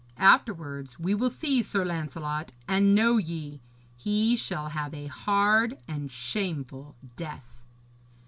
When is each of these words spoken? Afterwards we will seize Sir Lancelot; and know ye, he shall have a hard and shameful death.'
Afterwards 0.17 0.97
we 0.99 1.13
will 1.13 1.29
seize 1.29 1.67
Sir 1.67 1.85
Lancelot; 1.85 2.53
and 2.67 2.95
know 2.95 3.17
ye, 3.17 3.61
he 3.95 4.35
shall 4.35 4.69
have 4.69 4.95
a 4.95 5.05
hard 5.05 5.77
and 5.87 6.11
shameful 6.11 6.95
death.' 7.15 7.61